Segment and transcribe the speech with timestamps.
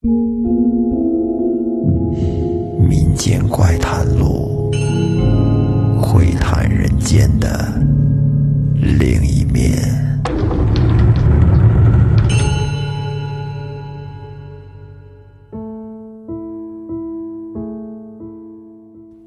[0.00, 0.12] 民
[3.16, 4.70] 间怪谈录，
[6.00, 7.48] 会谈人间的
[8.78, 9.76] 另一面。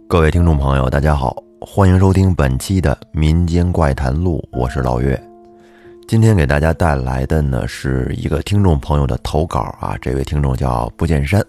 [0.08, 5.22] 各位听众朋友，大家好，欢迎收听本期的民间怪谈录，我是老岳。
[6.12, 11.42] 今天给大家带来的呢是一个听众朋友的投稿啊，这位听众叫不见山。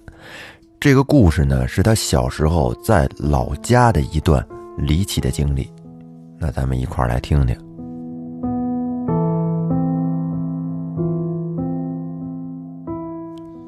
[0.79, 4.41] 这个故事呢是他小时候在老家的一段
[4.79, 5.69] 离奇的经历，
[6.39, 7.59] 那咱们一块儿来听听。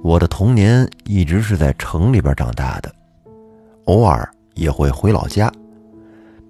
[0.04, 2.94] 我的童年一直是在城里边长大的，
[3.86, 5.50] 偶尔也会回老家。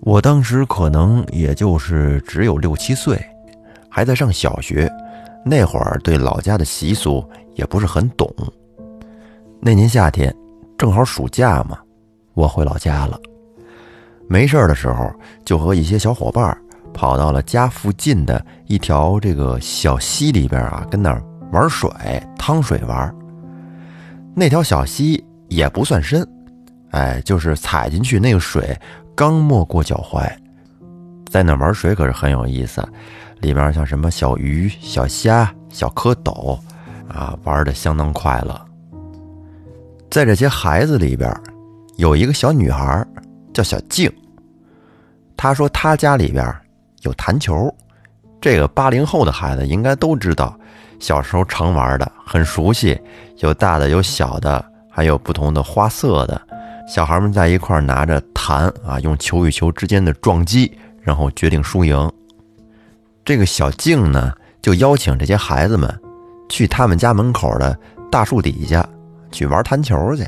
[0.00, 3.18] 我当时可能也就是只有六七岁。
[3.94, 4.90] 还在上小学，
[5.46, 8.28] 那会儿对老家的习俗也不是很懂。
[9.60, 10.34] 那年夏天，
[10.76, 11.78] 正好暑假嘛，
[12.34, 13.16] 我回老家了。
[14.28, 15.08] 没事的时候，
[15.44, 16.58] 就和一些小伙伴
[16.92, 21.88] 跑到了家附近的一条这个小溪里边啊，跟那儿玩水、
[22.36, 23.14] 趟水玩。
[24.34, 26.28] 那条小溪也不算深，
[26.90, 28.76] 哎，就是踩进去那个水
[29.14, 30.28] 刚没过脚踝，
[31.30, 32.84] 在那玩水可是很有意思。
[33.44, 36.58] 里面像什么小鱼、小虾、小蝌蚪，
[37.06, 38.58] 啊，玩的相当快乐。
[40.10, 41.30] 在这些孩子里边，
[41.96, 43.06] 有一个小女孩
[43.52, 44.10] 叫小静。
[45.36, 46.42] 她说她家里边
[47.02, 47.70] 有弹球，
[48.40, 50.58] 这个八零后的孩子应该都知道，
[50.98, 52.98] 小时候常玩的，很熟悉。
[53.40, 56.40] 有大的，有小的，还有不同的花色的。
[56.88, 60.72] 小孩们在一块拿着弹啊，用球与球之间的撞击，
[61.02, 62.10] 然后决定输赢。
[63.24, 65.88] 这个小静呢，就邀请这些孩子们
[66.48, 67.76] 去他们家门口的
[68.10, 68.86] 大树底下
[69.32, 70.26] 去玩弹球去。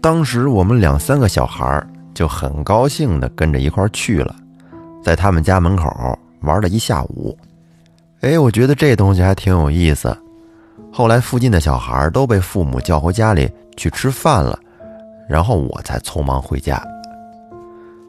[0.00, 4.34] 当时我们两三个小孩就很高兴的跟着一块去了，
[5.04, 7.38] 在他们家门口玩了一下午。
[8.22, 10.16] 哎，我觉得这东西还挺有意思。
[10.92, 14.58] 后来附近的小孩都被父母叫回家里去吃饭了，
[15.28, 16.82] 然后我才匆忙回家。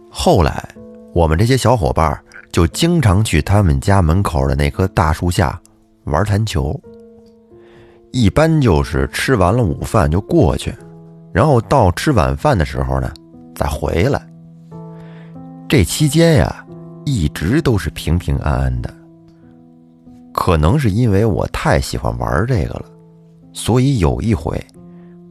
[0.10, 0.68] 后来
[1.14, 2.20] 我们这些小伙伴。
[2.54, 5.60] 就经常去他们家门口的那棵大树下
[6.04, 6.80] 玩弹球。
[8.12, 10.72] 一般就是吃完了午饭就过去，
[11.34, 13.12] 然后到吃晚饭的时候呢
[13.56, 14.22] 再回来。
[15.68, 16.64] 这期间呀，
[17.06, 18.94] 一直都是平平安安的。
[20.32, 22.86] 可能是因为我太喜欢玩这个了，
[23.52, 24.64] 所以有一回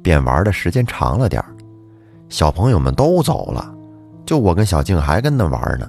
[0.02, 1.40] 便玩的时间长了点
[2.28, 3.72] 小朋友们都走了，
[4.26, 5.88] 就我跟小静还跟那玩呢。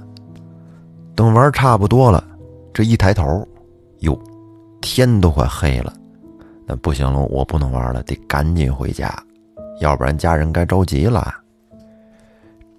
[1.16, 2.24] 等玩差不多了，
[2.74, 3.48] 这一抬头，
[4.00, 4.20] 哟，
[4.82, 5.94] 天都快黑了。
[6.66, 9.14] 那不行了，我不能玩了，得赶紧回家，
[9.80, 11.32] 要不然家人该着急了。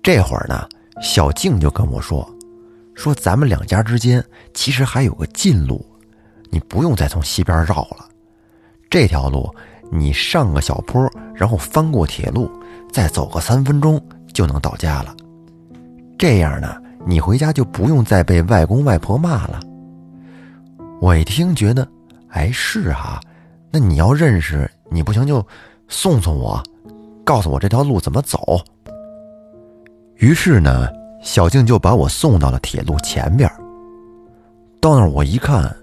[0.02, 0.68] 这会儿呢，
[1.00, 2.28] 小静就跟我说
[2.94, 5.84] ：“说咱们两家之间其实还有个近路，
[6.50, 8.08] 你不用再从西边绕了。
[8.90, 9.48] 这条路
[9.92, 12.50] 你上个小坡，然后翻过铁路，
[12.90, 14.00] 再走个三分钟
[14.32, 15.14] 就能到家了。
[16.18, 19.60] 这样呢。”你回家就不用再被外公外婆骂了。
[21.00, 21.86] 我一听觉得，
[22.28, 23.20] 哎，是哈，
[23.70, 25.46] 那你要认识，你不行就
[25.88, 26.62] 送送我，
[27.24, 28.58] 告诉我这条路怎么走。
[30.16, 30.88] 于是呢，
[31.22, 33.50] 小静就把我送到了铁路前边。
[34.80, 35.74] 到那儿我一看，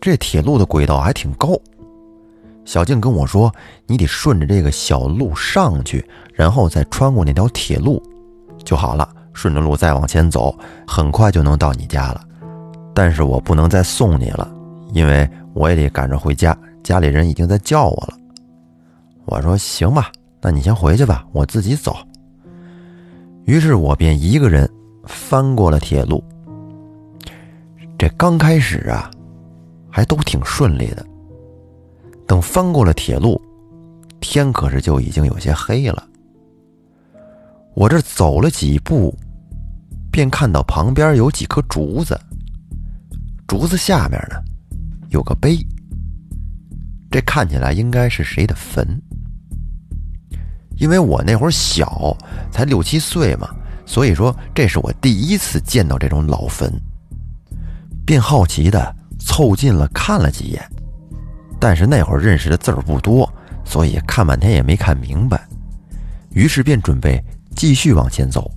[0.00, 1.56] 这铁路的轨道还挺高。
[2.64, 3.52] 小静跟我说
[3.86, 6.04] ：“你得顺着这个小路上去，
[6.34, 8.02] 然后再穿过那条铁路，
[8.64, 9.08] 就好了。”
[9.38, 10.52] 顺着路再往前走，
[10.84, 12.20] 很快就能到你家了。
[12.92, 14.50] 但是我不能再送你了，
[14.92, 18.18] 因为我也得赶着回家，家里人已经在叫我了。
[19.26, 20.10] 我说行吧，
[20.40, 21.96] 那你先回去吧，我自己走。
[23.44, 24.68] 于是我便一个人
[25.04, 26.20] 翻过了铁路。
[27.96, 29.08] 这刚开始啊，
[29.88, 31.06] 还都挺顺利的。
[32.26, 33.40] 等翻过了铁路，
[34.18, 36.04] 天可是就已经有些黑了。
[37.74, 39.14] 我这走了几步。
[40.10, 42.18] 便看到旁边有几棵竹子，
[43.46, 44.36] 竹子下面呢
[45.10, 45.58] 有个碑，
[47.10, 48.86] 这看起来应该是谁的坟。
[50.76, 52.16] 因为我那会儿小，
[52.52, 53.48] 才六七岁嘛，
[53.84, 56.72] 所以说这是我第一次见到这种老坟，
[58.06, 60.62] 便好奇的凑近了看了几眼，
[61.58, 63.28] 但是那会儿认识的字儿不多，
[63.64, 65.48] 所以看半天也没看明白，
[66.30, 67.20] 于是便准备
[67.56, 68.48] 继续往前走。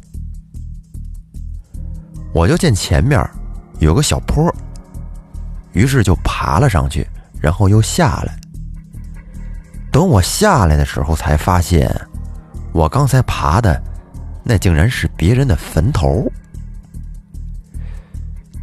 [2.34, 3.20] 我就见前面
[3.80, 4.54] 有个小坡，
[5.74, 7.06] 于是就爬了上去，
[7.42, 8.38] 然后又下来。
[9.92, 11.94] 等我下来的时候，才发现
[12.72, 13.82] 我刚才爬的
[14.44, 16.26] 那竟然是别人的坟头。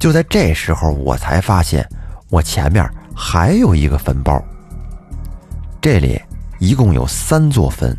[0.01, 1.87] 就在这时候，我才发现
[2.31, 4.43] 我前面还有一个坟包。
[5.81, 6.21] 这里
[6.59, 7.97] 一共有三座坟。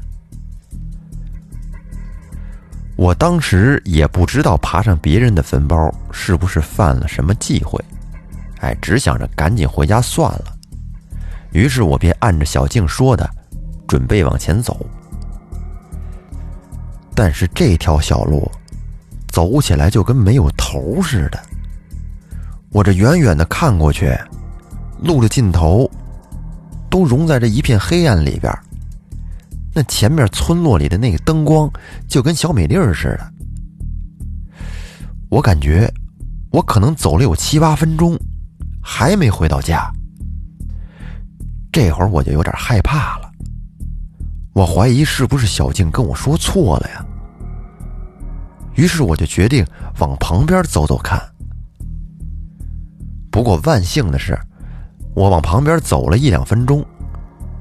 [3.00, 7.82] 我当时也不知道爬上别人的坟包是不是犯了什么忌讳，
[8.60, 10.54] 哎，只想着赶紧回家算了。
[11.54, 13.28] 于是我便按着小静说的，
[13.88, 14.86] 准备往前走。
[17.16, 18.52] 但是这条小路
[19.30, 21.40] 走起来就跟没有头似的。
[22.70, 24.14] 我这远远的看过去，
[25.02, 25.90] 路的尽头
[26.90, 28.54] 都融在这一片黑暗里边。
[29.80, 31.72] 那前面村落里的那个灯光
[32.06, 33.32] 就跟小美丽似的。
[35.30, 35.90] 我感觉
[36.52, 38.20] 我可能走了有七八分钟，
[38.84, 39.90] 还没回到家。
[41.72, 43.32] 这会儿我就有点害怕了，
[44.52, 47.06] 我怀疑是不是小静跟我说错了呀？
[48.76, 49.66] 于是我就决定
[50.00, 51.18] 往旁边走走看。
[53.32, 54.38] 不过万幸的是，
[55.16, 56.86] 我往旁边走了一两分钟，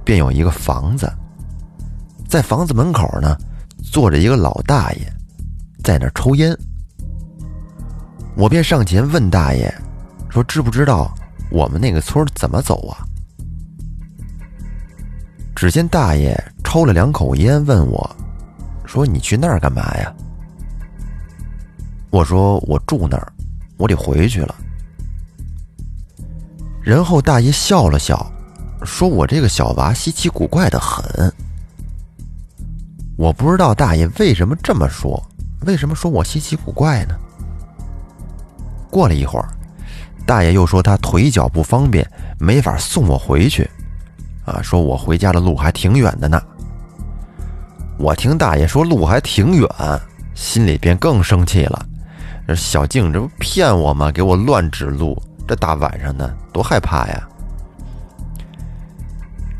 [0.05, 1.09] 便有一个房子，
[2.29, 3.39] 在房子门口呢，
[3.91, 5.13] 坐着一个老大爷，
[5.83, 6.55] 在那抽烟。
[8.37, 9.75] 我便上前问大爷，
[10.29, 11.11] 说：“知不知道
[11.51, 13.01] 我们那个村怎么走啊？”
[15.57, 18.17] 只见大爷抽了两口烟，问我
[18.85, 20.15] ：“说你去那儿干嘛呀？”
[22.11, 23.33] 我说：“我住那儿，
[23.79, 24.55] 我得回去了。”
[26.85, 28.31] 然后大爷笑了笑，
[28.85, 31.03] 说：“我这个小娃稀奇古怪的很。”
[33.19, 35.21] 我不知道大爷为什么这么说，
[35.67, 37.17] 为什么说我稀奇古怪呢？
[38.89, 39.49] 过了一会儿，
[40.25, 43.69] 大爷又说他腿脚不方便，没法送我回去。
[44.45, 46.41] 啊，说我回家的路还挺远的呢。
[47.99, 49.69] 我听大爷说路还挺远，
[50.37, 51.85] 心里便更生气了。
[52.55, 54.13] 小静这不骗我吗？
[54.13, 57.29] 给我乱指路，这大晚上的多害怕呀！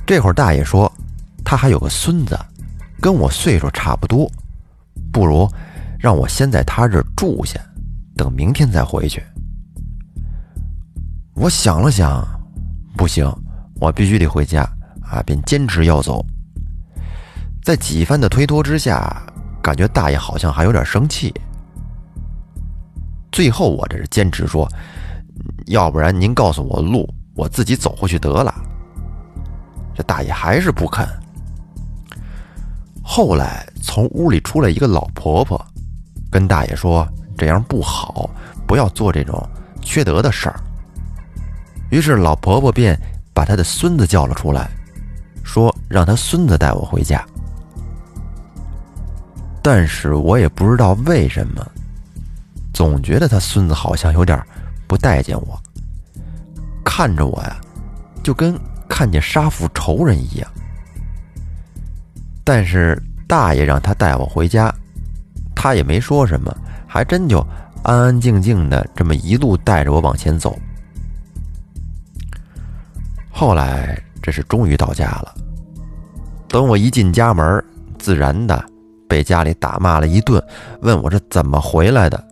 [0.07, 0.91] 这会儿大爷说，
[1.45, 2.39] 他还有个孙子，
[3.01, 4.31] 跟我岁数差不多，
[5.13, 5.49] 不如
[5.99, 7.61] 让我先在他这儿住下，
[8.17, 9.23] 等明天再回去。
[11.35, 12.27] 我想了想，
[12.97, 13.31] 不行，
[13.81, 14.69] 我必须得回家。
[15.11, 16.23] 啊，便坚持要走。
[17.63, 19.23] 在几番的推脱之下，
[19.63, 21.33] 感觉大爷好像还有点生气。
[23.33, 24.69] 最后，我这是坚持说，
[25.69, 28.55] 要不然您告诉我路，我自己走回去得了。
[29.95, 31.09] 这大爷还是不肯。
[33.11, 35.59] 后来，从屋里出来一个老婆婆，
[36.31, 37.09] 跟大爷说
[37.39, 38.29] ：“这样不好，
[38.67, 39.43] 不要做这种
[39.81, 40.61] 缺德的事儿。”
[41.91, 43.01] 于是，老婆婆便
[43.33, 44.71] 把她的孙子叫了出来。
[45.43, 47.25] 说让他孙子带我回家，
[49.63, 51.67] 但是我也不知道为什么，
[52.75, 54.39] 总觉得他孙子好像有点
[54.87, 55.59] 不待见我，
[56.85, 57.59] 看着我呀，
[58.23, 60.47] 就跟看见杀父仇人一样。
[62.49, 64.75] 但是大爷让他带我回家，
[65.55, 66.51] 他也没说什么，
[66.87, 67.47] 还真就
[67.83, 70.59] 安安静静的这么一路带着我往前走。
[73.31, 74.03] 后来。
[74.21, 75.35] 这是终于到家了。
[76.49, 77.65] 等我一进家门，
[77.99, 78.63] 自然的
[79.09, 80.43] 被家里打骂了一顿，
[80.83, 82.23] 问我是怎么回来的。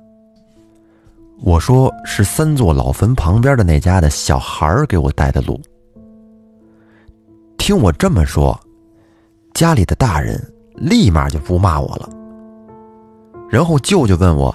[1.41, 5.59] 我说是三座老坟旁边的那家的小孩给我带的路。
[7.57, 8.59] 听我这么说，
[9.57, 10.39] 家里的大人
[10.75, 12.07] 立马就不骂我了。
[13.49, 14.55] 然后舅舅问我，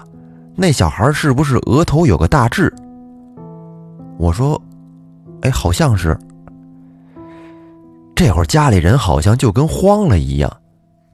[0.55, 2.71] 那小孩是不是额头有个大痣？
[4.19, 4.61] 我说，
[5.41, 6.15] 哎，好像是。
[8.15, 10.55] 这会儿家里人好像就跟慌了一样，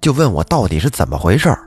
[0.01, 1.57] 就问我到底是怎么回事儿。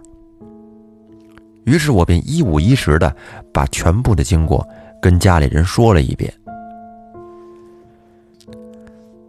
[1.64, 3.16] 于是我便一五一十的
[3.50, 4.66] 把全部的经过
[5.00, 6.30] 跟家里人说了一遍。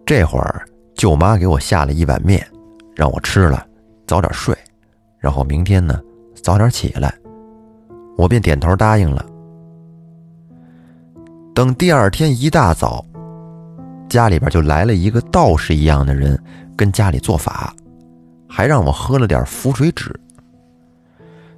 [0.05, 2.45] 这会儿舅妈给我下了一碗面，
[3.01, 3.65] 让我吃了，
[4.05, 4.55] 早点睡，
[5.17, 6.00] 然后明天呢
[6.36, 7.12] 早点起来。
[8.15, 9.25] 我便点头答应了。
[11.55, 13.03] 等第二天一大早。
[14.08, 16.39] 家里边就来了一个道士一样的人，
[16.75, 17.74] 跟家里做法，
[18.48, 20.13] 还让我喝了点符水纸。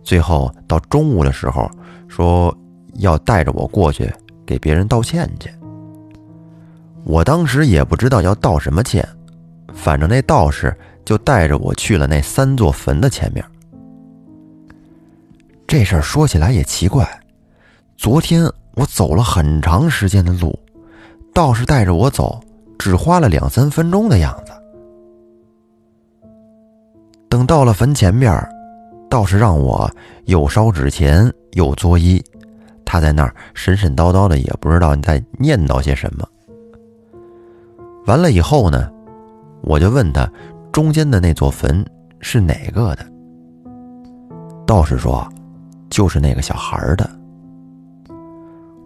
[0.01, 1.69] 最后到中午的时候，
[2.07, 2.57] 说
[2.99, 4.09] 要带着我过去
[4.45, 5.49] 给别人道歉去。
[7.03, 9.05] 我当时也不知道要道什么歉，
[9.73, 13.43] 反正那道士就带着我去了那三座坟的前面。
[15.67, 17.07] 这事儿说起来也奇怪，
[17.97, 18.43] 昨天
[18.75, 20.57] 我走了很长时间的路。
[21.33, 22.39] 道士带着我走，
[22.77, 24.53] 只花了两三分钟的样子。
[27.27, 28.47] 等到了坟前边，
[29.09, 29.89] 道士让我
[30.25, 32.23] 又烧纸钱又作揖，
[32.85, 36.27] 他在那儿神神叨叨的，也不知道你在念叨些什么。
[38.05, 38.91] 完了以后呢，
[39.63, 40.29] 我就问他，
[40.71, 41.83] 中间的那座坟
[42.19, 43.05] 是哪个的？
[44.67, 45.27] 道士说，
[45.89, 47.09] 就是那个小孩的。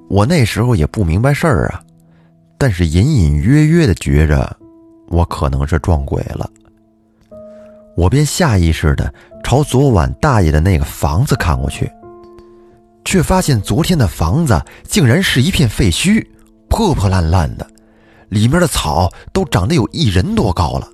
[0.08, 1.82] 我那时候也不明白事儿啊，
[2.58, 4.56] 但是隐隐约约的觉着，
[5.08, 6.50] 我可能是撞鬼了。
[7.96, 9.12] 我便下意识的
[9.44, 11.92] 朝昨晚大爷的那个房子看过去，
[13.04, 16.26] 却发现昨天的房子竟然是一片废墟，
[16.70, 17.68] 破破烂烂的，
[18.30, 20.88] 里面的草都长得有一人多高了。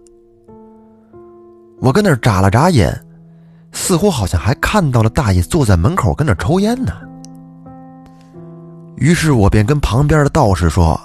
[1.80, 2.98] 我跟那儿眨了眨眼，
[3.72, 6.94] 似乎好像还看到了大爷坐在门口跟那抽烟呢。
[8.96, 11.00] 于是我便跟旁边的道士说：“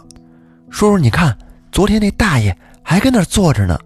[0.70, 1.36] 叔叔，你看，
[1.72, 3.76] 昨天那大爷还跟那坐着呢。”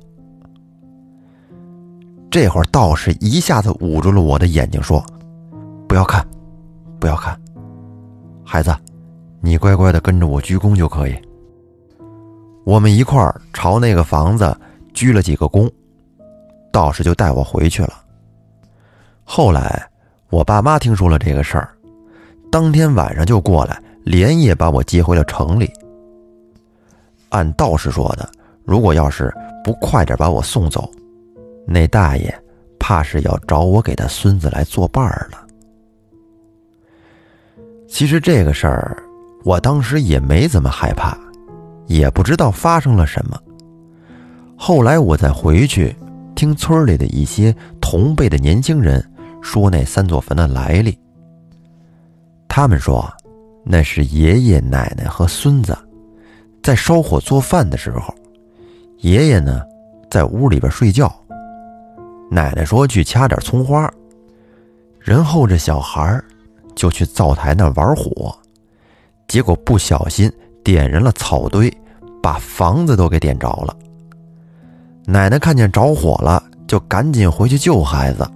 [2.30, 5.02] 这会儿道士一下子捂住了我的眼睛，说
[5.88, 6.26] ：“不要看，
[6.98, 7.38] 不要看，
[8.44, 8.74] 孩子，
[9.40, 11.16] 你乖乖的跟着我鞠躬就可以。”
[12.64, 14.56] 我们一块儿朝那个房子
[14.94, 15.70] 鞠了几个躬，
[16.72, 18.02] 道士就带我回去了。
[19.24, 19.84] 后来
[20.30, 21.74] 我爸妈听说了这个事儿，
[22.50, 25.72] 当天晚上就过来，连夜把我接回了城里。
[27.30, 28.30] 按道士说的，
[28.64, 29.32] 如果要是
[29.64, 30.90] 不快点把我送走，
[31.66, 32.42] 那大爷
[32.78, 35.38] 怕是要找我给他孙子来作伴儿了。
[37.88, 39.02] 其实这个事儿，
[39.44, 41.18] 我当时也没怎么害怕，
[41.86, 43.38] 也不知道发生了什么。
[44.56, 45.94] 后来我再回去
[46.34, 49.04] 听村里的一些同辈的年轻人
[49.42, 50.96] 说那三座坟的来历。
[52.48, 53.10] 他们说，
[53.64, 55.76] 那是爷爷奶奶和孙子
[56.62, 58.14] 在烧火做饭的时候，
[58.98, 59.62] 爷爷呢
[60.10, 61.12] 在屋里边睡觉。
[62.30, 63.92] 奶奶说去掐点葱花，
[64.98, 66.22] 然后这小孩
[66.74, 68.34] 就去灶台那玩火，
[69.28, 70.32] 结果不小心
[70.64, 71.72] 点燃了草堆，
[72.22, 73.76] 把房子都给点着了。
[75.04, 78.28] 奶奶看见着火了，就赶紧回去救孩子。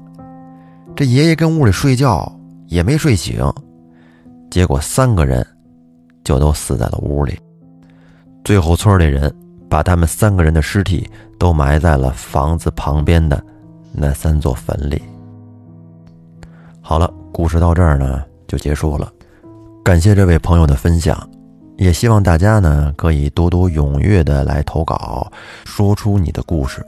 [0.94, 2.30] 这爷爷跟屋里睡觉
[2.66, 3.52] 也没睡醒，
[4.50, 5.46] 结果三个人
[6.24, 7.38] 就都死在了屋里。
[8.44, 9.34] 最后村里人
[9.68, 13.42] 把他们三个人的尸体都埋在了房子旁边的。
[13.98, 15.00] 那三座坟里。
[16.82, 19.10] 好了，故事到这儿呢就结束了。
[19.82, 21.16] 感谢这位朋友的分享，
[21.76, 25.30] 也希望大家呢可以多多踊跃的来投稿，
[25.64, 26.84] 说出你的故事。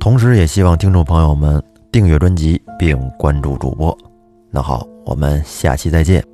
[0.00, 3.96] 同时，也希望听众朋友们订阅专辑并关注主播。
[4.50, 6.31] 那好，我们下期再见。